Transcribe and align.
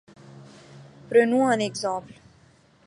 Prenons 1.11 1.45
un 1.57 1.63
exemple. 1.69 2.19